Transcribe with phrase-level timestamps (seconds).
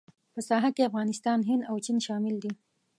[0.33, 2.51] په ساحه کې افغانستان، هند او چین شامل دي.